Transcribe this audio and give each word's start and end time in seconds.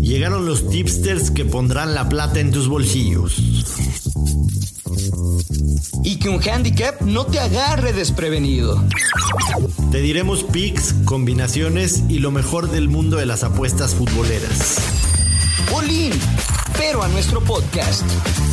Llegaron 0.00 0.46
los 0.46 0.68
tipsters 0.68 1.30
que 1.30 1.44
pondrán 1.44 1.94
la 1.94 2.08
plata 2.08 2.40
en 2.40 2.50
tus 2.50 2.68
bolsillos. 2.68 3.38
Y 6.02 6.16
que 6.18 6.28
un 6.28 6.40
handicap 6.42 7.00
no 7.02 7.26
te 7.26 7.38
agarre 7.38 7.92
desprevenido. 7.92 8.82
Te 9.92 10.00
diremos 10.00 10.44
picks, 10.44 10.94
combinaciones 11.04 12.02
y 12.08 12.18
lo 12.18 12.30
mejor 12.30 12.70
del 12.70 12.88
mundo 12.88 13.16
de 13.16 13.26
las 13.26 13.44
apuestas 13.44 13.94
futboleras. 13.94 14.78
Bolín, 15.70 16.12
pero 16.80 17.02
a 17.02 17.08
nuestro 17.08 17.42
podcast. 17.42 18.02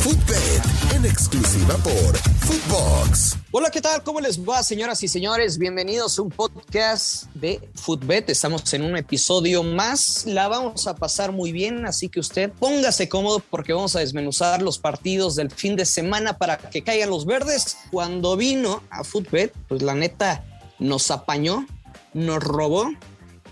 Footbet, 0.02 0.62
en 0.94 1.06
exclusiva 1.06 1.76
por 1.78 2.14
Footbox. 2.40 3.38
Hola, 3.52 3.70
¿qué 3.70 3.80
tal? 3.80 4.02
¿Cómo 4.02 4.20
les 4.20 4.46
va, 4.46 4.62
señoras 4.62 5.02
y 5.02 5.08
señores? 5.08 5.56
Bienvenidos 5.56 6.18
a 6.18 6.22
un 6.22 6.28
podcast 6.28 7.24
de 7.32 7.58
Footbet. 7.74 8.28
Estamos 8.28 8.70
en 8.74 8.82
un 8.82 8.98
episodio 8.98 9.62
más. 9.62 10.26
La 10.26 10.46
vamos 10.46 10.86
a 10.86 10.94
pasar 10.94 11.32
muy 11.32 11.52
bien, 11.52 11.86
así 11.86 12.10
que 12.10 12.20
usted 12.20 12.52
póngase 12.52 13.08
cómodo 13.08 13.38
porque 13.38 13.72
vamos 13.72 13.96
a 13.96 14.00
desmenuzar 14.00 14.60
los 14.60 14.78
partidos 14.78 15.34
del 15.34 15.50
fin 15.50 15.74
de 15.74 15.86
semana 15.86 16.36
para 16.36 16.58
que 16.58 16.84
caigan 16.84 17.08
los 17.08 17.24
verdes. 17.24 17.78
Cuando 17.90 18.36
vino 18.36 18.82
a 18.90 19.04
Footbet, 19.04 19.54
pues 19.68 19.80
la 19.80 19.94
neta 19.94 20.44
nos 20.78 21.10
apañó, 21.10 21.66
nos 22.12 22.44
robó 22.44 22.90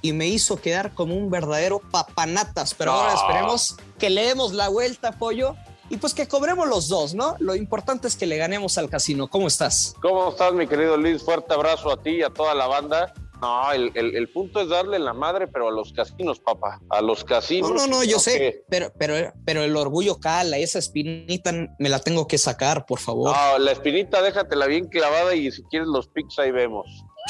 y 0.02 0.12
me 0.12 0.26
hizo 0.26 0.56
quedar 0.56 0.94
como 0.94 1.14
un 1.14 1.30
verdadero 1.30 1.80
papanatas. 1.80 2.74
Pero 2.74 2.92
ahora 2.92 3.14
esperemos 3.14 3.76
que 3.98 4.10
le 4.10 4.26
demos 4.26 4.52
la 4.52 4.68
vuelta, 4.68 5.12
pollo, 5.12 5.54
y 5.88 5.98
pues 5.98 6.14
que 6.14 6.26
cobremos 6.26 6.68
los 6.68 6.88
dos, 6.88 7.14
¿no? 7.14 7.36
Lo 7.38 7.54
importante 7.54 8.08
es 8.08 8.16
que 8.16 8.26
le 8.26 8.36
ganemos 8.36 8.76
al 8.78 8.90
casino. 8.90 9.28
¿Cómo 9.28 9.46
estás? 9.46 9.94
¿Cómo 10.02 10.30
estás, 10.30 10.52
mi 10.52 10.66
querido 10.66 10.96
Luis? 10.96 11.22
Fuerte 11.22 11.54
abrazo 11.54 11.90
a 11.92 12.02
ti 12.02 12.16
y 12.16 12.22
a 12.22 12.30
toda 12.30 12.54
la 12.54 12.66
banda. 12.66 13.12
No, 13.40 13.70
el, 13.70 13.92
el, 13.94 14.28
punto 14.30 14.62
es 14.62 14.68
darle 14.68 14.98
la 14.98 15.12
madre, 15.12 15.46
pero 15.46 15.68
a 15.68 15.70
los 15.70 15.92
casinos, 15.92 16.40
papá. 16.40 16.80
A 16.88 17.02
los 17.02 17.22
casinos. 17.22 17.70
No, 17.70 17.76
no, 17.76 17.86
no, 17.86 18.04
yo 18.04 18.18
sé. 18.18 18.64
Pero, 18.68 18.90
pero, 18.98 19.32
pero 19.44 19.62
el 19.62 19.76
orgullo 19.76 20.18
cala, 20.18 20.56
esa 20.56 20.78
espinita 20.78 21.52
me 21.78 21.88
la 21.90 21.98
tengo 21.98 22.26
que 22.26 22.38
sacar, 22.38 22.86
por 22.86 22.98
favor. 22.98 23.36
No, 23.36 23.58
la 23.58 23.72
espinita 23.72 24.22
déjatela 24.22 24.66
bien 24.66 24.88
clavada 24.88 25.34
y 25.34 25.52
si 25.52 25.62
quieres 25.64 25.86
los 25.88 26.08
pics 26.08 26.38
ahí 26.38 26.50
vemos. 26.50 26.86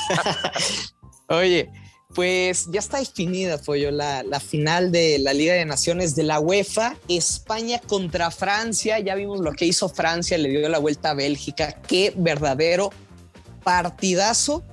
Oye, 1.29 1.69
pues 2.15 2.67
ya 2.71 2.81
está 2.81 2.99
definida, 2.99 3.59
Pollo, 3.59 3.91
la, 3.91 4.41
final 4.41 4.93
de 4.93 5.19
la 5.19 5.33
Liga 5.35 5.55
de 5.55 5.65
Naciones 5.65 6.15
de 6.15 6.23
la 6.23 6.41
UEFA. 6.41 6.97
España 7.09 7.81
contra 7.81 8.31
Francia. 8.31 8.99
Ya 9.01 9.15
vimos 9.15 9.41
lo 9.41 9.53
que 9.53 9.67
hizo 9.67 9.89
Francia, 9.89 10.39
le 10.39 10.49
dio 10.49 10.69
la 10.69 10.79
vuelta 10.79 11.11
a 11.11 11.15
Bélgica. 11.15 11.81
Qué 11.87 12.12
verdadero 12.17 12.91
partidazo. 13.65 14.65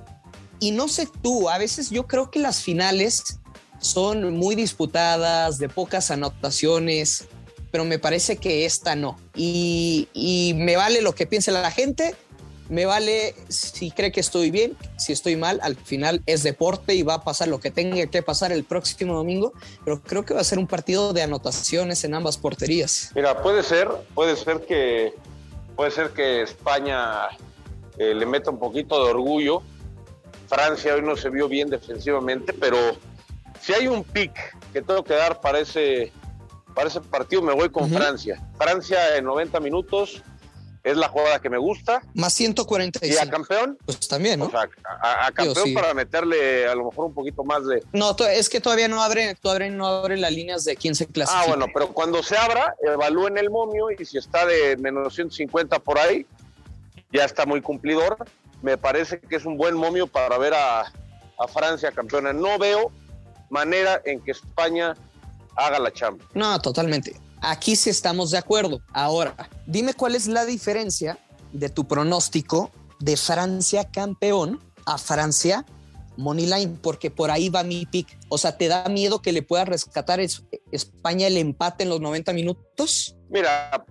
Y 0.60 0.70
no 0.70 0.88
sé 0.88 1.08
tú, 1.22 1.50
a 1.50 1.58
veces 1.58 1.90
yo 1.90 2.06
creo 2.06 2.30
que 2.30 2.38
las 2.38 2.62
finales 2.62 3.40
son 3.80 4.34
muy 4.34 4.54
disputadas, 4.54 5.58
de 5.58 5.68
pocas 5.68 6.10
anotaciones, 6.10 7.26
pero 7.70 7.84
me 7.84 7.98
parece 7.98 8.36
que 8.36 8.64
esta 8.64 8.94
no. 8.94 9.18
Y, 9.34 10.08
y 10.14 10.54
me 10.54 10.76
vale 10.76 11.02
lo 11.02 11.14
que 11.14 11.26
piense 11.26 11.50
la 11.50 11.70
gente 11.70 12.14
me 12.68 12.86
vale 12.86 13.34
si 13.48 13.90
cree 13.90 14.12
que 14.12 14.20
estoy 14.20 14.50
bien, 14.50 14.76
si 14.96 15.12
estoy 15.12 15.36
mal, 15.36 15.60
al 15.62 15.76
final 15.76 16.22
es 16.26 16.42
deporte 16.42 16.94
y 16.94 17.02
va 17.02 17.14
a 17.14 17.24
pasar 17.24 17.48
lo 17.48 17.60
que 17.60 17.70
tenga 17.70 18.06
que 18.06 18.22
pasar 18.22 18.52
el 18.52 18.64
próximo 18.64 19.14
domingo, 19.14 19.52
pero 19.84 20.00
creo 20.00 20.24
que 20.24 20.34
va 20.34 20.40
a 20.40 20.44
ser 20.44 20.58
un 20.58 20.66
partido 20.66 21.12
de 21.12 21.22
anotaciones 21.22 22.04
en 22.04 22.14
ambas 22.14 22.38
porterías. 22.38 23.10
Mira, 23.14 23.42
puede 23.42 23.62
ser, 23.62 23.88
puede 24.14 24.36
ser 24.36 24.60
que 24.66 25.14
puede 25.76 25.90
ser 25.90 26.10
que 26.10 26.42
España 26.42 27.28
eh, 27.98 28.14
le 28.14 28.26
meta 28.26 28.50
un 28.50 28.58
poquito 28.58 29.04
de 29.04 29.10
orgullo. 29.10 29.62
Francia 30.48 30.94
hoy 30.94 31.02
no 31.02 31.16
se 31.16 31.30
vio 31.30 31.48
bien 31.48 31.68
defensivamente, 31.68 32.52
pero 32.52 32.76
si 33.60 33.72
hay 33.72 33.88
un 33.88 34.04
pick 34.04 34.32
que 34.72 34.82
tengo 34.82 35.02
que 35.02 35.14
dar 35.14 35.40
para 35.40 35.58
ese, 35.58 36.12
para 36.74 36.88
ese 36.88 37.00
partido, 37.00 37.42
me 37.42 37.54
voy 37.54 37.70
con 37.70 37.90
Francia. 37.90 38.40
Francia 38.58 39.16
en 39.16 39.24
90 39.24 39.58
minutos 39.60 40.22
es 40.84 40.98
la 40.98 41.08
jugada 41.08 41.40
que 41.40 41.48
me 41.48 41.56
gusta. 41.56 42.02
Más 42.12 42.34
145. 42.34 43.06
¿Y 43.06 43.26
a 43.26 43.30
campeón? 43.30 43.78
Pues 43.86 44.06
también, 44.06 44.38
¿no? 44.38 44.46
O 44.46 44.50
sea, 44.50 44.68
a, 45.00 45.32
campeón 45.32 45.72
para 45.72 45.94
meterle 45.94 46.68
a 46.68 46.74
lo 46.74 46.84
mejor 46.84 47.06
un 47.06 47.14
poquito 47.14 47.42
más 47.42 47.66
de... 47.66 47.82
No, 47.94 48.14
es 48.30 48.50
que 48.50 48.60
todavía 48.60 48.86
no 48.86 49.02
abre, 49.02 49.34
todavía 49.34 49.70
no 49.70 49.86
abre 49.86 50.18
las 50.18 50.30
líneas 50.30 50.64
de 50.64 50.76
quién 50.76 50.94
se 50.94 51.06
clasifica. 51.06 51.42
Ah, 51.42 51.48
bueno, 51.48 51.66
pero 51.72 51.88
cuando 51.88 52.22
se 52.22 52.36
abra, 52.36 52.76
evalúen 52.82 53.38
el 53.38 53.48
momio 53.48 53.86
y 53.90 54.04
si 54.04 54.18
está 54.18 54.44
de 54.44 54.76
menos 54.76 55.14
150 55.14 55.78
por 55.78 55.98
ahí, 55.98 56.26
ya 57.10 57.24
está 57.24 57.46
muy 57.46 57.62
cumplidor. 57.62 58.18
Me 58.60 58.76
parece 58.76 59.20
que 59.20 59.36
es 59.36 59.46
un 59.46 59.56
buen 59.56 59.74
momio 59.74 60.06
para 60.06 60.36
ver 60.36 60.52
a, 60.52 60.82
a 60.82 61.48
Francia 61.48 61.92
campeona. 61.92 62.34
No 62.34 62.58
veo 62.58 62.92
manera 63.48 64.02
en 64.04 64.20
que 64.20 64.32
España 64.32 64.94
haga 65.56 65.78
la 65.78 65.90
chamba. 65.90 66.26
No, 66.34 66.60
totalmente. 66.60 67.23
Aquí 67.46 67.76
sí 67.76 67.90
estamos 67.90 68.30
de 68.30 68.38
acuerdo. 68.38 68.80
Ahora, 68.94 69.50
dime 69.66 69.92
cuál 69.92 70.14
es 70.14 70.26
la 70.26 70.46
diferencia 70.46 71.18
de 71.52 71.68
tu 71.68 71.86
pronóstico 71.86 72.70
de 73.00 73.18
Francia 73.18 73.84
campeón 73.90 74.60
a 74.86 74.96
Francia 74.96 75.66
Moneyline, 76.16 76.78
porque 76.78 77.10
por 77.10 77.30
ahí 77.30 77.50
va 77.50 77.62
mi 77.62 77.84
pick. 77.84 78.18
O 78.30 78.38
sea, 78.38 78.56
¿te 78.56 78.68
da 78.68 78.88
miedo 78.88 79.20
que 79.20 79.32
le 79.32 79.42
pueda 79.42 79.66
rescatar 79.66 80.20
España 80.20 81.26
el 81.26 81.36
empate 81.36 81.82
en 81.82 81.90
los 81.90 82.00
90 82.00 82.32
minutos? 82.32 83.14
Mira, 83.28 83.84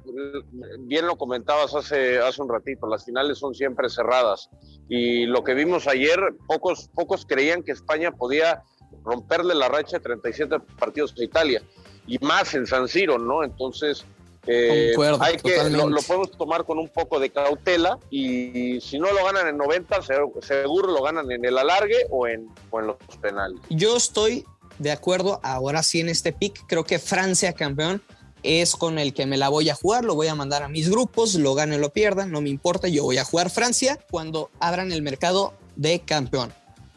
bien 0.80 1.06
lo 1.06 1.16
comentabas 1.16 1.76
hace, 1.76 2.18
hace 2.18 2.42
un 2.42 2.50
ratito, 2.50 2.88
las 2.88 3.06
finales 3.06 3.38
son 3.38 3.54
siempre 3.54 3.88
cerradas. 3.88 4.50
Y 4.90 5.28
lo 5.28 5.44
que 5.44 5.54
vimos 5.54 5.88
ayer, 5.88 6.20
pocos, 6.48 6.90
pocos 6.96 7.24
creían 7.28 7.62
que 7.62 7.74
España 7.74 8.12
podía 8.12 8.64
romperle 9.04 9.54
la 9.54 9.68
racha 9.68 9.98
de 9.98 10.04
37 10.04 10.60
partidos 10.80 11.14
a 11.20 11.24
Italia 11.24 11.62
y 12.08 12.18
más 12.20 12.54
en 12.54 12.68
San 12.68 12.88
Siro, 12.88 13.18
¿no? 13.18 13.44
Entonces, 13.44 14.06
eh, 14.46 14.94
hay 15.22 15.38
que, 15.38 15.70
lo, 15.70 15.90
podemos 16.02 16.32
tomar 16.32 16.66
con 16.66 16.78
un 16.78 16.90
poco 16.90 17.20
de 17.20 17.30
cautela 17.30 17.98
y 18.10 18.82
si 18.82 19.00
no 19.00 19.12
lo 19.12 19.24
ganan 19.24 19.48
en 19.48 19.58
90, 19.58 20.02
seguro, 20.42 20.92
lo 20.92 21.02
ganan 21.02 21.32
en 21.32 21.46
el 21.46 21.58
alargue 21.58 22.08
o 22.10 22.28
en, 22.28 22.50
o 22.70 22.80
en 22.80 22.88
los 22.88 22.98
penales. 23.22 23.62
Yo 23.70 23.96
estoy 23.96 24.46
de 24.80 24.92
acuerdo, 24.92 25.40
ahora 25.44 25.82
sí 25.82 26.02
en 26.02 26.10
este 26.10 26.34
pick, 26.34 26.66
creo 26.68 26.84
que 26.84 27.00
Francia 27.00 27.54
campeón 27.54 28.02
es 28.44 28.76
con 28.76 29.00
el 29.00 29.14
que 29.14 29.26
me 29.26 29.38
la 29.38 29.48
voy 29.48 29.70
a 29.70 29.76
jugar, 29.76 30.04
lo 30.04 30.16
voy 30.16 30.28
a 30.28 30.36
mandar 30.36 30.64
a 30.64 30.68
mis 30.68 30.90
grupos, 30.90 31.36
lo 31.36 31.56
gane 31.56 31.78
o 31.78 31.80
lo 31.80 31.92
pierdan, 31.92 32.32
no 32.32 32.42
me 32.42 32.50
importa, 32.50 32.90
yo 32.90 33.04
voy 33.04 33.18
a 33.18 33.24
jugar 33.24 33.50
Francia 33.50 33.98
cuando 34.12 34.50
abran 34.60 34.92
el 34.92 35.02
mercado 35.02 35.54
de 35.78 36.02
campeón. 36.02 36.54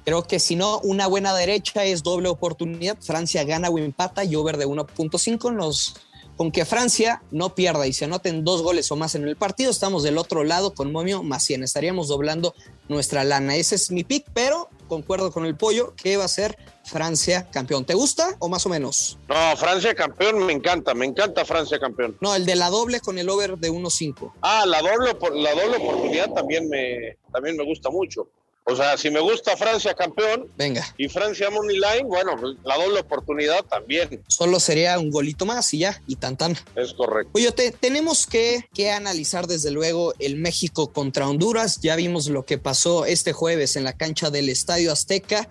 Creo 0.06 0.22
que 0.22 0.38
si 0.38 0.54
no, 0.54 0.78
una 0.84 1.08
buena 1.08 1.34
derecha 1.34 1.84
es 1.84 2.04
doble 2.04 2.28
oportunidad. 2.28 2.96
Francia 3.00 3.42
gana 3.42 3.68
o 3.68 3.76
empata 3.76 4.22
y 4.22 4.36
over 4.36 4.56
de 4.56 4.64
1.5 4.64 5.50
los 5.50 5.96
con 6.36 6.52
que 6.52 6.64
Francia 6.64 7.22
no 7.32 7.56
pierda 7.56 7.88
y 7.88 7.92
se 7.92 8.04
anoten 8.04 8.44
dos 8.44 8.62
goles 8.62 8.92
o 8.92 8.96
más 8.96 9.16
en 9.16 9.26
el 9.26 9.36
partido, 9.36 9.70
estamos 9.70 10.02
del 10.02 10.18
otro 10.18 10.44
lado 10.44 10.74
con 10.74 10.92
Momio 10.92 11.24
más 11.24 11.42
100. 11.42 11.64
Estaríamos 11.64 12.06
doblando 12.06 12.54
nuestra 12.88 13.24
lana. 13.24 13.56
Ese 13.56 13.74
es 13.74 13.90
mi 13.90 14.04
pick, 14.04 14.26
pero 14.32 14.68
concuerdo 14.86 15.32
con 15.32 15.44
el 15.44 15.56
pollo 15.56 15.94
que 15.96 16.16
va 16.16 16.24
a 16.24 16.28
ser 16.28 16.56
Francia 16.84 17.48
campeón. 17.50 17.84
¿Te 17.84 17.94
gusta 17.94 18.36
o 18.38 18.48
más 18.48 18.64
o 18.64 18.68
menos? 18.68 19.18
No, 19.28 19.56
Francia 19.56 19.92
campeón 19.94 20.46
me 20.46 20.52
encanta, 20.52 20.94
me 20.94 21.06
encanta 21.06 21.44
Francia 21.44 21.80
campeón. 21.80 22.16
No, 22.20 22.32
el 22.36 22.46
de 22.46 22.54
la 22.54 22.70
doble 22.70 23.00
con 23.00 23.18
el 23.18 23.28
over 23.28 23.58
de 23.58 23.72
1.5. 23.72 24.34
Ah, 24.42 24.64
la 24.66 24.82
doble, 24.82 25.16
la 25.34 25.50
doble 25.52 25.78
oportunidad 25.78 26.30
también 26.32 26.68
me, 26.68 27.16
también 27.32 27.56
me 27.56 27.64
gusta 27.64 27.90
mucho. 27.90 28.28
O 28.68 28.74
sea, 28.74 28.96
si 28.96 29.10
me 29.10 29.20
gusta 29.20 29.56
Francia 29.56 29.94
campeón 29.94 30.48
Venga. 30.56 30.84
y 30.98 31.08
Francia 31.08 31.48
Money 31.50 31.76
Line, 31.76 32.02
bueno, 32.04 32.34
la 32.64 32.76
doble 32.76 32.98
oportunidad 33.00 33.64
también. 33.64 34.24
Solo 34.26 34.58
sería 34.58 34.98
un 34.98 35.10
golito 35.10 35.46
más 35.46 35.72
y 35.72 35.78
ya, 35.78 36.02
y 36.08 36.16
tan 36.16 36.36
tan. 36.36 36.56
Es 36.74 36.92
correcto. 36.92 37.30
Oye, 37.34 37.52
tenemos 37.52 38.26
que, 38.26 38.68
que 38.74 38.90
analizar 38.90 39.46
desde 39.46 39.70
luego 39.70 40.14
el 40.18 40.34
México 40.34 40.92
contra 40.92 41.28
Honduras. 41.28 41.78
Ya 41.80 41.94
vimos 41.94 42.26
lo 42.26 42.44
que 42.44 42.58
pasó 42.58 43.04
este 43.04 43.32
jueves 43.32 43.76
en 43.76 43.84
la 43.84 43.96
cancha 43.96 44.30
del 44.30 44.48
Estadio 44.48 44.90
Azteca 44.90 45.48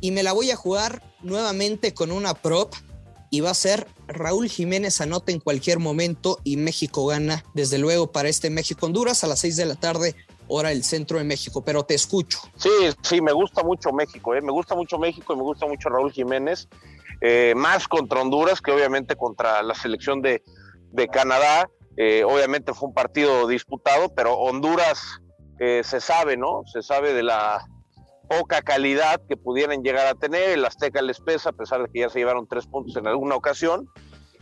y 0.00 0.10
me 0.12 0.22
la 0.22 0.32
voy 0.32 0.50
a 0.50 0.56
jugar 0.56 1.02
nuevamente 1.22 1.92
con 1.92 2.10
una 2.10 2.32
prop 2.32 2.72
y 3.30 3.40
va 3.40 3.50
a 3.50 3.54
ser 3.54 3.86
Raúl 4.06 4.48
Jiménez 4.48 5.00
anota 5.00 5.32
en 5.32 5.40
cualquier 5.40 5.78
momento 5.78 6.38
y 6.44 6.56
México 6.56 7.04
gana 7.06 7.44
desde 7.54 7.76
luego 7.78 8.12
para 8.12 8.28
este 8.28 8.48
México 8.50 8.86
Honduras 8.86 9.24
a 9.24 9.26
las 9.26 9.40
6 9.40 9.56
de 9.56 9.66
la 9.66 9.74
tarde 9.74 10.14
hora 10.48 10.72
el 10.72 10.84
centro 10.84 11.18
de 11.18 11.24
México, 11.24 11.62
pero 11.64 11.84
te 11.84 11.94
escucho. 11.94 12.38
Sí, 12.56 12.70
sí, 13.02 13.20
me 13.20 13.32
gusta 13.32 13.62
mucho 13.62 13.92
México, 13.92 14.34
¿eh? 14.34 14.40
me 14.40 14.52
gusta 14.52 14.74
mucho 14.74 14.98
México 14.98 15.32
y 15.32 15.36
me 15.36 15.42
gusta 15.42 15.66
mucho 15.66 15.88
Raúl 15.88 16.12
Jiménez, 16.12 16.68
eh, 17.20 17.54
más 17.56 17.88
contra 17.88 18.20
Honduras 18.20 18.60
que 18.60 18.72
obviamente 18.72 19.16
contra 19.16 19.62
la 19.62 19.74
selección 19.74 20.22
de, 20.22 20.42
Canadá. 21.12 21.68
Eh, 21.98 22.24
obviamente 22.24 22.72
fue 22.72 22.88
un 22.88 22.94
partido 22.94 23.46
disputado, 23.46 24.14
pero 24.14 24.34
Honduras 24.34 25.20
eh, 25.58 25.82
se 25.84 26.00
sabe, 26.00 26.36
¿no? 26.36 26.62
Se 26.72 26.82
sabe 26.82 27.12
de 27.12 27.22
la 27.22 27.66
poca 28.28 28.62
calidad 28.62 29.20
que 29.28 29.36
pudieran 29.36 29.82
llegar 29.82 30.06
a 30.06 30.14
tener. 30.14 30.50
El 30.50 30.64
Azteca 30.64 31.02
les 31.02 31.20
pesa, 31.20 31.50
a 31.50 31.52
pesar 31.52 31.82
de 31.82 31.88
que 31.92 32.00
ya 32.00 32.08
se 32.08 32.18
llevaron 32.18 32.46
tres 32.46 32.66
puntos 32.66 32.96
en 32.96 33.06
alguna 33.06 33.34
ocasión. 33.36 33.88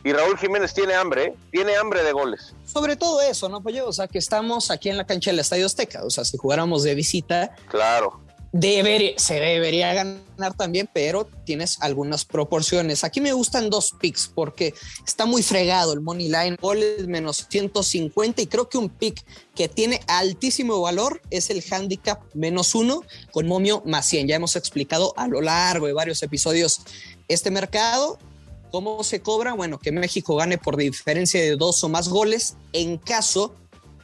Y 0.04 0.12
Raúl 0.12 0.36
Jiménez 0.36 0.74
tiene 0.74 0.92
hambre, 0.94 1.24
¿eh? 1.24 1.34
tiene 1.50 1.76
hambre 1.76 2.02
de 2.02 2.12
goles. 2.12 2.54
Sobre 2.66 2.94
todo 2.94 3.22
eso, 3.22 3.48
¿no, 3.48 3.62
Pollo? 3.62 3.88
O 3.88 3.92
sea, 3.92 4.06
que 4.06 4.18
estamos 4.18 4.70
aquí 4.70 4.90
en 4.90 4.98
la 4.98 5.06
cancha 5.06 5.30
del 5.30 5.40
Estadio 5.40 5.64
Azteca. 5.64 6.04
O 6.04 6.10
sea, 6.10 6.26
si 6.26 6.36
jugáramos 6.36 6.82
de 6.82 6.94
visita. 6.94 7.56
Claro. 7.68 8.20
Debería, 8.52 9.14
se 9.16 9.40
debería 9.40 9.94
ganar 9.94 10.54
también, 10.56 10.88
pero 10.92 11.26
tienes 11.44 11.78
algunas 11.80 12.24
proporciones. 12.26 13.02
Aquí 13.02 13.20
me 13.20 13.32
gustan 13.32 13.70
dos 13.70 13.94
picks 13.98 14.30
porque 14.32 14.74
está 15.04 15.24
muy 15.24 15.42
fregado 15.42 15.92
el 15.94 16.02
money 16.02 16.28
line, 16.28 16.56
goles 16.60 17.08
menos 17.08 17.46
150 17.48 18.42
y 18.42 18.46
creo 18.46 18.68
que 18.68 18.78
un 18.78 18.90
pick 18.90 19.24
que 19.56 19.68
tiene 19.68 20.00
altísimo 20.06 20.80
valor 20.80 21.20
es 21.30 21.50
el 21.50 21.64
handicap 21.68 22.22
menos 22.34 22.76
uno 22.76 23.00
con 23.32 23.48
momio 23.48 23.82
más 23.86 24.06
100. 24.06 24.28
Ya 24.28 24.36
hemos 24.36 24.54
explicado 24.54 25.14
a 25.16 25.26
lo 25.26 25.40
largo 25.40 25.86
de 25.86 25.92
varios 25.94 26.22
episodios 26.22 26.82
este 27.26 27.50
mercado. 27.50 28.18
¿Cómo 28.74 29.04
se 29.04 29.22
cobra? 29.22 29.52
Bueno, 29.52 29.78
que 29.78 29.92
México 29.92 30.34
gane 30.34 30.58
por 30.58 30.76
diferencia 30.76 31.40
de 31.40 31.54
dos 31.54 31.84
o 31.84 31.88
más 31.88 32.08
goles. 32.08 32.56
En 32.72 32.98
caso 32.98 33.54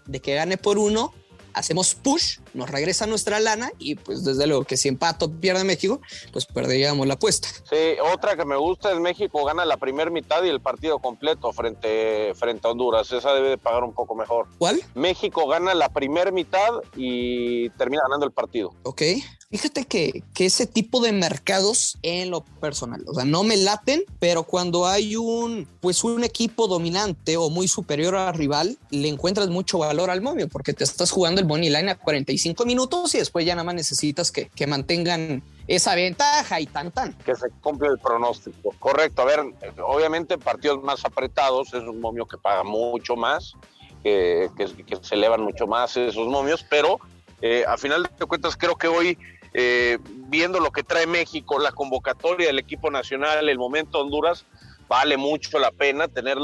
de 0.06 0.20
que 0.20 0.36
gane 0.36 0.58
por 0.58 0.78
uno, 0.78 1.12
hacemos 1.54 1.94
push, 1.94 2.38
nos 2.54 2.70
regresa 2.70 3.06
nuestra 3.06 3.40
lana 3.40 3.70
y 3.78 3.94
pues 3.94 4.24
desde 4.24 4.46
luego 4.46 4.64
que 4.64 4.76
si 4.76 4.88
empato 4.88 5.30
pierde 5.30 5.64
México, 5.64 6.00
pues 6.32 6.46
perderíamos 6.46 7.06
la 7.06 7.14
apuesta. 7.14 7.48
Sí, 7.68 7.98
otra 8.12 8.36
que 8.36 8.44
me 8.44 8.56
gusta 8.56 8.92
es 8.92 8.98
México 9.00 9.44
gana 9.44 9.64
la 9.64 9.76
primera 9.76 10.10
mitad 10.10 10.42
y 10.44 10.48
el 10.48 10.60
partido 10.60 10.98
completo 10.98 11.52
frente, 11.52 12.32
frente 12.34 12.66
a 12.66 12.70
Honduras. 12.70 13.10
Esa 13.12 13.32
debe 13.32 13.50
de 13.50 13.58
pagar 13.58 13.84
un 13.84 13.92
poco 13.92 14.14
mejor. 14.14 14.46
¿Cuál? 14.58 14.80
México 14.94 15.46
gana 15.46 15.74
la 15.74 15.88
primera 15.88 16.30
mitad 16.30 16.70
y 16.96 17.70
termina 17.70 18.02
ganando 18.02 18.26
el 18.26 18.32
partido. 18.32 18.72
Ok. 18.82 19.02
Fíjate 19.50 19.84
que, 19.84 20.22
que, 20.32 20.46
ese 20.46 20.66
tipo 20.66 21.00
de 21.00 21.10
mercados 21.10 21.98
en 22.02 22.30
lo 22.30 22.44
personal, 22.44 23.02
o 23.08 23.14
sea, 23.14 23.24
no 23.24 23.42
me 23.42 23.56
laten, 23.56 24.04
pero 24.20 24.44
cuando 24.44 24.86
hay 24.86 25.16
un, 25.16 25.66
pues 25.80 26.04
un 26.04 26.22
equipo 26.22 26.68
dominante 26.68 27.36
o 27.36 27.50
muy 27.50 27.66
superior 27.66 28.14
al 28.14 28.34
rival, 28.34 28.78
le 28.90 29.08
encuentras 29.08 29.48
mucho 29.48 29.78
valor 29.78 30.08
al 30.08 30.22
momio 30.22 30.46
porque 30.48 30.72
te 30.72 30.84
estás 30.84 31.10
jugando 31.10 31.40
el 31.40 31.48
money 31.50 31.68
line 31.68 31.90
a 31.90 31.96
45 31.96 32.64
minutos 32.64 33.14
y 33.14 33.18
después 33.18 33.44
ya 33.44 33.54
nada 33.54 33.64
más 33.64 33.74
necesitas 33.74 34.30
que, 34.30 34.48
que 34.48 34.66
mantengan 34.66 35.42
esa 35.66 35.94
ventaja 35.94 36.60
y 36.60 36.66
tan 36.66 36.92
tan. 36.92 37.12
Que 37.14 37.34
se 37.34 37.50
cumple 37.60 37.88
el 37.88 37.98
pronóstico. 37.98 38.74
Correcto. 38.78 39.22
A 39.22 39.24
ver, 39.24 39.40
obviamente 39.84 40.38
partidos 40.38 40.82
más 40.82 41.04
apretados 41.04 41.74
es 41.74 41.82
un 41.82 42.00
momio 42.00 42.26
que 42.26 42.38
paga 42.38 42.62
mucho 42.62 43.16
más, 43.16 43.54
que, 44.02 44.48
que, 44.56 44.98
se 45.02 45.14
elevan 45.14 45.42
mucho 45.42 45.66
más 45.66 45.96
esos 45.96 46.26
momios, 46.28 46.64
pero 46.70 46.98
eh, 47.42 47.64
a 47.66 47.76
final 47.76 48.08
de 48.18 48.26
cuentas 48.26 48.56
creo 48.56 48.76
que 48.76 48.88
hoy 48.88 49.18
eh, 49.52 49.98
viendo 50.04 50.60
lo 50.60 50.70
que 50.70 50.84
trae 50.84 51.06
México, 51.06 51.58
la 51.58 51.72
convocatoria 51.72 52.46
del 52.46 52.58
equipo 52.58 52.90
nacional, 52.90 53.48
el 53.48 53.58
momento 53.58 53.98
Honduras, 53.98 54.46
vale 54.88 55.16
mucho 55.16 55.58
la 55.58 55.72
pena 55.72 56.08
tener 56.08 56.38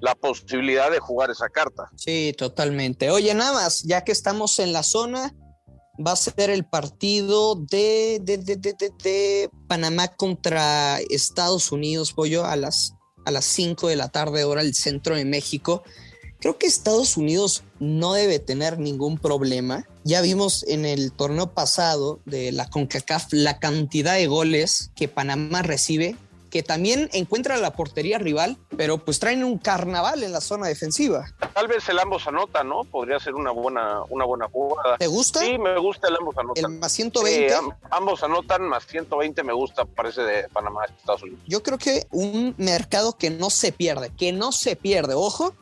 la, 0.00 0.14
posibilidad 0.14 0.90
de 0.90 0.98
jugar 0.98 1.30
esa 1.30 1.48
carta. 1.48 1.90
Sí, 1.96 2.34
totalmente. 2.36 3.10
Oye, 3.10 3.34
nada 3.34 3.52
más, 3.52 3.82
ya 3.82 4.04
que 4.04 4.12
estamos 4.12 4.58
en 4.58 4.72
la 4.72 4.82
zona, 4.82 5.34
va 6.04 6.12
a 6.12 6.16
ser 6.16 6.50
el 6.50 6.64
partido 6.64 7.56
de, 7.56 8.20
de, 8.22 8.38
de, 8.38 8.56
de 8.56 9.50
Panamá 9.68 10.08
contra 10.08 10.98
Estados 11.10 11.72
Unidos, 11.72 12.12
pollo, 12.12 12.44
a 12.44 12.56
las, 12.56 12.94
a 13.24 13.30
las 13.30 13.44
5 13.44 13.88
de 13.88 13.96
la 13.96 14.08
tarde, 14.08 14.44
hora 14.44 14.62
el 14.62 14.74
centro 14.74 15.16
de 15.16 15.24
México. 15.24 15.82
Creo 16.38 16.58
que 16.58 16.66
Estados 16.66 17.16
Unidos 17.16 17.64
no 17.80 18.12
debe 18.12 18.38
tener 18.38 18.78
ningún 18.78 19.18
problema. 19.18 19.88
Ya 20.04 20.20
vimos 20.20 20.64
en 20.68 20.84
el 20.84 21.12
torneo 21.12 21.54
pasado 21.54 22.20
de 22.26 22.52
la 22.52 22.68
CONCACAF 22.68 23.32
la 23.32 23.58
cantidad 23.58 24.14
de 24.14 24.26
goles 24.26 24.90
que 24.94 25.08
Panamá 25.08 25.62
recibe, 25.62 26.16
que 26.56 26.62
también 26.62 27.10
encuentra 27.12 27.58
la 27.58 27.74
portería 27.74 28.16
rival, 28.16 28.56
pero 28.78 28.96
pues 28.96 29.18
traen 29.18 29.44
un 29.44 29.58
carnaval 29.58 30.22
en 30.22 30.32
la 30.32 30.40
zona 30.40 30.68
defensiva. 30.68 31.26
Tal 31.52 31.68
vez 31.68 31.86
el 31.90 31.98
ambos 31.98 32.26
anota, 32.26 32.64
¿no? 32.64 32.84
Podría 32.84 33.20
ser 33.20 33.34
una 33.34 33.50
buena, 33.50 34.00
una 34.08 34.24
buena 34.24 34.48
jugada. 34.48 34.96
¿Te 34.96 35.06
gusta? 35.06 35.40
Sí, 35.40 35.58
me 35.58 35.76
gusta 35.78 36.08
el 36.08 36.16
ambos 36.16 36.34
anotan. 36.38 36.64
¿El 36.64 36.78
más 36.78 36.92
120? 36.92 37.48
Sí, 37.50 37.54
ambos 37.90 38.22
anotan, 38.22 38.62
más 38.62 38.86
120 38.86 39.42
me 39.42 39.52
gusta, 39.52 39.84
parece 39.84 40.22
de 40.22 40.48
Panamá, 40.48 40.86
Estados 40.86 41.24
Unidos. 41.24 41.42
Yo 41.46 41.62
creo 41.62 41.76
que 41.76 42.06
un 42.10 42.54
mercado 42.56 43.18
que 43.18 43.28
no 43.28 43.50
se 43.50 43.70
pierde, 43.70 44.10
que 44.16 44.32
no 44.32 44.50
se 44.50 44.76
pierde, 44.76 45.12
ojo, 45.12 45.52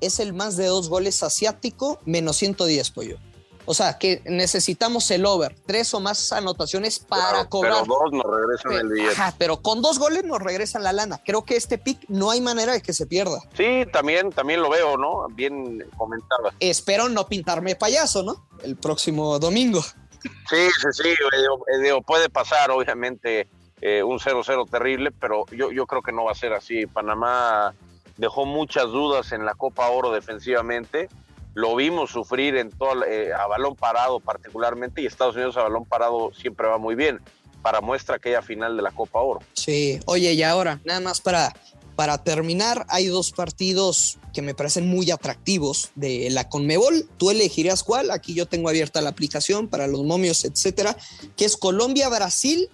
es 0.00 0.20
el 0.20 0.32
más 0.32 0.56
de 0.56 0.66
dos 0.66 0.88
goles 0.88 1.24
asiático, 1.24 1.98
menos 2.04 2.36
110, 2.36 2.90
pollo. 2.92 3.18
O 3.66 3.74
sea, 3.74 3.98
que 3.98 4.22
necesitamos 4.24 5.10
el 5.10 5.26
over, 5.26 5.54
tres 5.66 5.92
o 5.92 6.00
más 6.00 6.32
anotaciones 6.32 6.98
para 7.00 7.30
Claro, 7.30 7.48
cobrar. 7.48 7.72
Pero 7.82 7.86
dos 7.86 8.12
nos 8.12 8.24
regresan 8.24 8.72
el 8.72 8.88
billete. 8.88 9.12
Ajá, 9.12 9.34
pero 9.36 9.60
con 9.60 9.82
dos 9.82 9.98
goles 9.98 10.24
nos 10.24 10.40
regresan 10.40 10.82
la 10.84 10.92
lana. 10.92 11.20
Creo 11.24 11.44
que 11.44 11.56
este 11.56 11.76
pick 11.76 12.08
no 12.08 12.30
hay 12.30 12.40
manera 12.40 12.72
de 12.72 12.80
que 12.80 12.92
se 12.92 13.06
pierda. 13.06 13.40
Sí, 13.56 13.84
también, 13.92 14.30
también 14.30 14.62
lo 14.62 14.70
veo, 14.70 14.96
¿no? 14.96 15.26
Bien 15.30 15.84
comentado. 15.96 16.52
Espero 16.60 17.08
no 17.08 17.26
pintarme 17.26 17.74
payaso, 17.76 18.22
¿no? 18.22 18.46
El 18.62 18.76
próximo 18.76 19.38
domingo. 19.38 19.82
Sí, 19.82 20.68
sí, 20.80 20.88
sí, 20.92 21.08
eh, 21.08 21.78
digo, 21.82 22.02
puede 22.02 22.28
pasar, 22.28 22.70
obviamente, 22.70 23.48
eh, 23.80 24.02
un 24.02 24.18
0-0 24.18 24.68
terrible, 24.70 25.10
pero 25.12 25.44
yo, 25.52 25.70
yo 25.70 25.86
creo 25.86 26.02
que 26.02 26.12
no 26.12 26.24
va 26.24 26.32
a 26.32 26.36
ser 26.36 26.52
así. 26.52 26.86
Panamá 26.86 27.74
dejó 28.16 28.46
muchas 28.46 28.86
dudas 28.86 29.32
en 29.32 29.44
la 29.44 29.54
Copa 29.54 29.88
Oro 29.88 30.10
defensivamente. 30.12 31.08
Lo 31.56 31.74
vimos 31.74 32.10
sufrir 32.10 32.54
en 32.58 32.68
todo, 32.68 33.02
eh, 33.06 33.32
a 33.32 33.46
balón 33.46 33.76
parado 33.76 34.20
particularmente 34.20 35.00
y 35.00 35.06
Estados 35.06 35.36
Unidos 35.36 35.56
a 35.56 35.62
balón 35.62 35.86
parado 35.86 36.30
siempre 36.34 36.68
va 36.68 36.76
muy 36.76 36.94
bien. 36.94 37.18
Para 37.62 37.80
muestra 37.80 38.16
aquella 38.16 38.42
final 38.42 38.76
de 38.76 38.82
la 38.82 38.90
Copa 38.90 39.20
Oro. 39.20 39.40
Sí, 39.54 39.98
oye, 40.04 40.34
y 40.34 40.42
ahora, 40.42 40.80
nada 40.84 41.00
más 41.00 41.22
para, 41.22 41.54
para 41.96 42.22
terminar, 42.22 42.84
hay 42.90 43.06
dos 43.06 43.32
partidos 43.32 44.18
que 44.34 44.42
me 44.42 44.54
parecen 44.54 44.86
muy 44.86 45.10
atractivos 45.10 45.92
de 45.94 46.28
la 46.28 46.46
Conmebol. 46.46 47.08
Tú 47.16 47.30
elegirás 47.30 47.82
cuál. 47.82 48.10
Aquí 48.10 48.34
yo 48.34 48.44
tengo 48.44 48.68
abierta 48.68 49.00
la 49.00 49.08
aplicación 49.08 49.66
para 49.66 49.86
los 49.86 50.02
momios, 50.02 50.44
etcétera, 50.44 50.94
que 51.38 51.46
es 51.46 51.56
Colombia-Brasil 51.56 52.68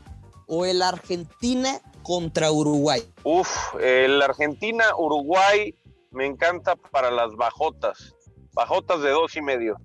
o 0.49 0.65
el 0.65 0.83
Argentina 0.83 1.81
contra 2.03 2.51
Uruguay. 2.51 3.01
Uf, 3.23 3.77
el 3.81 4.21
Argentina-Uruguay 4.21 5.73
me 6.11 6.27
encanta 6.27 6.75
para 6.75 7.13
las 7.13 7.37
bajotas. 7.37 8.17
Bajotas 8.55 9.01
de 9.03 9.11
dos 9.11 9.35
y 9.37 9.43
medio. 9.43 9.77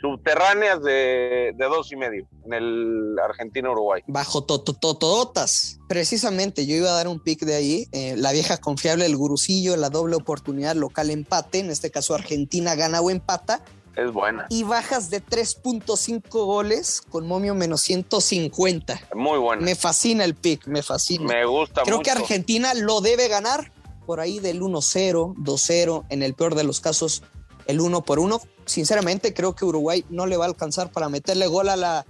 Subterráneas 0.00 0.82
de, 0.82 1.52
de 1.56 1.64
dos 1.66 1.92
y 1.92 1.96
medio 1.96 2.26
en 2.44 2.52
el 2.54 3.16
Argentina-Uruguay. 3.24 4.02
Bajo 4.08 4.42
tototototas. 4.42 5.78
Precisamente 5.88 6.66
yo 6.66 6.74
iba 6.74 6.90
a 6.90 6.94
dar 6.94 7.06
un 7.06 7.20
pick 7.20 7.40
de 7.44 7.54
ahí. 7.54 7.86
eh, 7.92 8.14
la 8.16 8.32
vieja 8.32 8.56
confiable, 8.58 9.06
el 9.06 9.16
gurucillo, 9.16 9.76
la 9.76 9.90
doble 9.90 10.16
oportunidad 10.16 10.74
local 10.74 11.10
empate. 11.10 11.60
En 11.60 11.70
este 11.70 11.92
caso, 11.92 12.14
Argentina 12.16 12.74
gana 12.74 13.00
o 13.00 13.10
empata. 13.10 13.62
Es 13.94 14.10
buena. 14.10 14.46
Y 14.48 14.64
bajas 14.64 15.10
de 15.10 15.22
3.5 15.24 16.28
goles 16.30 17.02
con 17.08 17.26
momio 17.28 17.54
menos 17.54 17.82
150. 17.82 19.00
Muy 19.14 19.38
buena. 19.38 19.62
Me 19.62 19.76
fascina 19.76 20.24
el 20.24 20.34
pick, 20.34 20.66
me 20.66 20.82
fascina. 20.82 21.26
Me 21.32 21.44
gusta 21.44 21.82
Creo 21.82 21.98
mucho. 21.98 22.04
que 22.04 22.18
Argentina 22.18 22.74
lo 22.74 23.02
debe 23.02 23.28
ganar 23.28 23.70
por 24.06 24.18
ahí 24.18 24.40
del 24.40 24.62
1-0, 24.62 25.34
2-0, 25.36 26.06
en 26.08 26.22
el 26.24 26.34
peor 26.34 26.56
de 26.56 26.64
los 26.64 26.80
casos, 26.80 27.22
el 27.66 27.80
1 27.80 28.02
por 28.02 28.18
1. 28.18 28.40
Sinceramente, 28.66 29.34
creo 29.34 29.54
que 29.54 29.64
Uruguay 29.64 30.04
no 30.08 30.26
le 30.26 30.36
va 30.36 30.44
a 30.44 30.48
alcanzar 30.48 30.90
para 30.90 31.08
meterle 31.08 31.46
gol 31.46 31.68
a 31.68 31.76
la, 31.76 32.06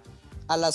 a 0.49 0.57
la, 0.57 0.71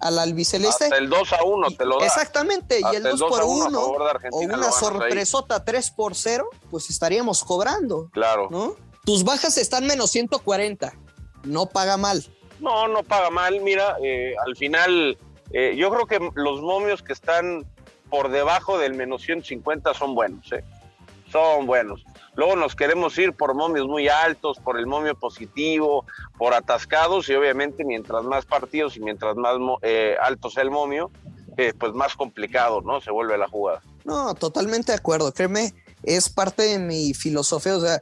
a 0.00 0.10
la 0.10 0.22
albiceleste. 0.22 0.84
Hasta 0.84 0.98
el 0.98 1.08
2 1.08 1.32
a 1.32 1.44
1 1.44 1.70
te 1.72 1.84
lo 1.84 1.98
da. 1.98 2.06
Exactamente, 2.06 2.80
y 2.80 2.96
el 2.96 3.02
2 3.02 3.22
por 3.22 3.40
a 3.40 3.44
1 3.44 3.64
a 3.64 3.68
1 3.68 3.80
favor 3.80 4.20
de 4.20 4.28
o 4.30 4.38
una 4.38 4.70
sorpresota 4.72 5.64
3 5.64 5.90
por 5.92 6.14
0, 6.14 6.48
pues 6.70 6.90
estaríamos 6.90 7.44
cobrando, 7.44 8.08
Claro. 8.12 8.48
¿no? 8.50 8.74
Tus 9.04 9.24
bajas 9.24 9.58
están 9.58 9.86
menos 9.86 10.10
140, 10.10 10.92
no 11.44 11.66
paga 11.66 11.96
mal. 11.96 12.24
No, 12.60 12.86
no 12.86 13.02
paga 13.02 13.30
mal. 13.30 13.60
Mira, 13.60 13.96
eh, 14.02 14.34
al 14.46 14.54
final, 14.56 15.18
eh, 15.52 15.74
yo 15.76 15.90
creo 15.90 16.06
que 16.06 16.20
los 16.34 16.60
momios 16.60 17.02
que 17.02 17.12
están 17.12 17.66
por 18.08 18.30
debajo 18.30 18.78
del 18.78 18.94
menos 18.94 19.22
150 19.22 19.92
son 19.94 20.14
buenos, 20.14 20.52
¿eh? 20.52 20.62
Son 21.32 21.66
buenos. 21.66 22.04
Luego 22.34 22.56
nos 22.56 22.74
queremos 22.74 23.16
ir 23.18 23.34
por 23.34 23.54
momios 23.54 23.86
muy 23.86 24.08
altos, 24.08 24.58
por 24.58 24.78
el 24.78 24.86
momio 24.86 25.14
positivo, 25.14 26.06
por 26.38 26.54
atascados 26.54 27.28
y 27.28 27.34
obviamente 27.34 27.84
mientras 27.84 28.24
más 28.24 28.46
partidos 28.46 28.96
y 28.96 29.00
mientras 29.00 29.36
más 29.36 29.56
eh, 29.82 30.16
alto 30.20 30.48
sea 30.48 30.62
el 30.62 30.70
momio, 30.70 31.10
eh, 31.58 31.74
pues 31.78 31.92
más 31.92 32.16
complicado, 32.16 32.80
¿no? 32.80 33.00
Se 33.02 33.10
vuelve 33.10 33.36
la 33.36 33.48
jugada. 33.48 33.82
No, 34.04 34.34
totalmente 34.34 34.92
de 34.92 34.98
acuerdo. 34.98 35.32
Créeme, 35.32 35.74
es 36.02 36.30
parte 36.30 36.62
de 36.62 36.78
mi 36.78 37.12
filosofía. 37.12 37.76
O 37.76 37.80
sea, 37.80 38.00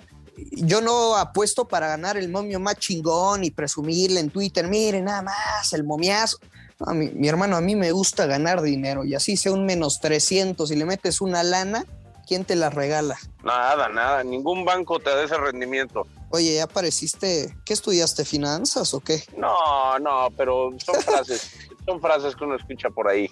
yo 0.53 0.81
no 0.81 1.17
apuesto 1.17 1.67
para 1.67 1.89
ganar 1.89 2.17
el 2.17 2.29
momio 2.29 2.61
más 2.61 2.77
chingón 2.77 3.43
y 3.43 3.51
presumirle 3.51 4.21
en 4.21 4.31
Twitter, 4.31 4.69
mire, 4.69 5.03
nada 5.03 5.23
más, 5.23 5.73
el 5.73 5.83
momiazo. 5.83 6.39
No, 6.79 6.95
mi, 6.95 7.11
mi 7.11 7.29
hermano, 7.29 7.57
a 7.57 7.61
mí 7.61 7.75
me 7.75 7.91
gusta 7.91 8.27
ganar 8.27 8.63
dinero 8.63 9.05
y 9.05 9.15
así 9.15 9.37
sea 9.37 9.53
un 9.53 9.67
menos 9.67 10.01
300 10.01 10.71
y 10.71 10.77
le 10.77 10.85
metes 10.85 11.21
una 11.21 11.43
lana, 11.43 11.85
¿quién 12.31 12.45
te 12.45 12.55
la 12.55 12.71
regala? 12.71 13.19
Nada, 13.43 13.89
nada. 13.89 14.23
Ningún 14.23 14.65
banco 14.65 15.01
te 15.01 15.11
da 15.11 15.25
ese 15.25 15.37
rendimiento. 15.37 16.07
Oye, 16.31 16.55
ya 16.55 16.63
apareciste, 16.63 17.57
¿qué 17.65 17.73
estudiaste? 17.73 18.25
¿Finanzas 18.25 18.95
o 18.95 19.01
qué? 19.01 19.25
No, 19.37 19.99
no, 19.99 20.29
pero 20.37 20.71
son 20.79 20.95
frases. 21.03 21.51
son 21.85 22.01
frases 22.01 22.37
que 22.37 22.45
uno 22.45 22.55
escucha 22.55 22.89
por 22.89 23.09
ahí. 23.09 23.29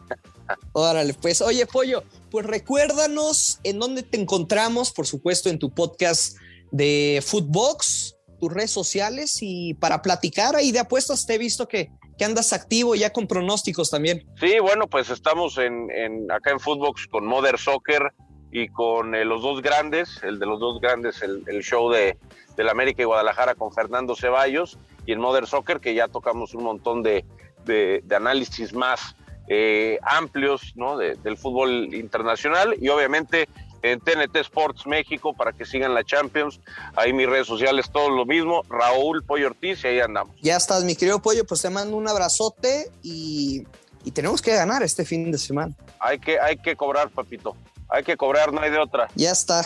Órale, 0.73 1.15
pues, 1.15 1.41
oye, 1.43 1.65
Pollo, 1.65 2.03
pues 2.29 2.45
recuérdanos 2.45 3.61
en 3.63 3.79
dónde 3.79 4.03
te 4.03 4.21
encontramos, 4.21 4.91
por 4.91 5.07
supuesto, 5.07 5.49
en 5.49 5.61
tu 5.61 5.73
podcast 5.73 6.37
de 6.73 7.23
Footbox, 7.25 8.17
tus 8.41 8.53
redes 8.53 8.73
sociales 8.73 9.39
y 9.43 9.75
para 9.75 10.03
platicar 10.03 10.57
ahí 10.57 10.73
de 10.73 10.81
apuestas 10.81 11.25
te 11.25 11.35
he 11.37 11.39
visto 11.39 11.69
que, 11.69 11.93
que 12.19 12.25
andas 12.25 12.53
activo 12.53 12.97
ya 12.97 13.13
con 13.13 13.29
pronósticos 13.29 13.91
también. 13.91 14.27
Sí, 14.41 14.59
bueno, 14.59 14.89
pues 14.89 15.09
estamos 15.09 15.57
en, 15.57 15.89
en 15.93 16.33
acá 16.33 16.51
en 16.51 16.59
Footbox 16.59 17.07
con 17.07 17.25
Mother 17.27 17.59
Soccer 17.61 18.13
y 18.51 18.69
con 18.69 19.15
eh, 19.15 19.25
los 19.25 19.43
dos 19.43 19.63
grandes, 19.63 20.23
el 20.23 20.39
de 20.39 20.47
los 20.47 20.61
dos 20.61 20.81
grandes, 20.81 21.23
el, 21.23 21.45
el 21.47 21.63
show 21.63 21.91
de, 21.91 22.17
del 22.57 22.69
América 22.69 23.03
y 23.03 23.05
Guadalajara 23.05 23.55
con 23.55 23.73
Fernando 23.73 24.17
Ceballos 24.17 24.79
y 25.07 25.13
en 25.13 25.21
Mother 25.21 25.47
Soccer, 25.47 25.81
que 25.81 25.95
ya 25.95 26.09
tocamos 26.09 26.55
un 26.55 26.65
montón 26.65 27.03
de, 27.03 27.25
de, 27.65 28.03
de 28.05 28.17
análisis 28.17 28.73
más 28.75 29.15
eh, 29.49 29.99
amplios 30.03 30.73
¿no? 30.77 30.97
de, 30.97 31.15
del 31.17 31.37
fútbol 31.37 31.95
internacional 31.95 32.75
y 32.81 32.89
obviamente 32.89 33.49
en 33.83 34.01
TNT 34.01 34.37
Sports 34.37 34.87
México 34.87 35.35
para 35.35 35.53
que 35.53 35.65
sigan 35.65 35.95
la 35.95 36.05
Champions. 36.05 36.61
Ahí 36.97 37.13
mis 37.13 37.29
redes 37.29 37.47
sociales, 37.47 37.91
todo 37.91 38.11
lo 38.11 38.27
mismo. 38.27 38.63
Raúl 38.69 39.23
Pollo 39.23 39.47
Ortiz 39.49 39.85
y 39.85 39.89
ahí 39.89 40.01
andamos. 40.01 40.35
Ya 40.43 40.57
estás, 40.57 40.85
mi 40.85 40.97
querido 40.97 41.21
Pollo, 41.21 41.45
pues 41.47 41.63
te 41.63 41.71
mando 41.71 41.97
un 41.97 42.09
abrazote 42.09 42.91
y, 43.03 43.65
y 44.05 44.11
tenemos 44.11 44.43
que 44.43 44.53
ganar 44.53 44.83
este 44.83 45.05
fin 45.05 45.31
de 45.31 45.39
semana. 45.39 45.75
Hay 46.01 46.19
que, 46.19 46.39
hay 46.41 46.57
que 46.57 46.77
cobrar, 46.77 47.09
papito. 47.11 47.57
Hay 47.89 48.05
que 48.05 48.17
cobrar, 48.17 48.53
no 48.53 48.61
hay 48.61 48.71
de 48.71 48.79
otra. 48.79 49.09
Ya 49.15 49.31
está. 49.31 49.65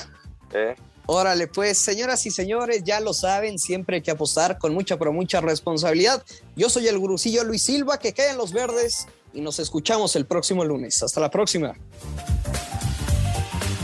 ¿eh? 0.53 0.77
Órale, 1.07 1.49
pues, 1.49 1.79
señoras 1.79 2.25
y 2.27 2.31
señores, 2.31 2.85
ya 2.85 3.01
lo 3.01 3.13
saben, 3.13 3.59
siempre 3.59 3.97
hay 3.97 4.03
que 4.03 4.13
apostar 4.13 4.59
con 4.59 4.73
mucha, 4.73 4.97
pero 4.97 5.13
mucha 5.13 5.41
responsabilidad. 5.41 6.25
Yo 6.55 6.69
soy 6.71 6.87
el 6.87 6.99
gurucillo 6.99 7.43
Luis 7.43 7.63
Silva, 7.63 7.99
que 7.99 8.13
cae 8.13 8.31
en 8.31 8.39
los 8.39 8.53
verdes, 8.53 9.09
y 9.33 9.41
nos 9.41 9.59
escuchamos 9.59 10.15
el 10.15 10.27
próximo 10.27 10.65
lunes. 10.65 11.03
Hasta 11.03 11.21
la 11.21 11.31
próxima. 11.31 11.75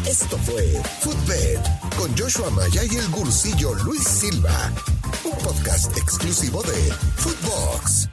Esto 0.06 0.38
fue 0.38 0.64
Footbed 1.00 1.58
con 1.98 2.16
Joshua 2.16 2.48
Maya 2.50 2.82
y 2.90 2.96
el 2.96 3.08
gurucillo 3.10 3.74
Luis 3.74 4.04
Silva, 4.04 4.72
un 5.24 5.32
podcast 5.32 5.96
exclusivo 5.98 6.62
de 6.62 6.92
Footbox. 7.16 8.08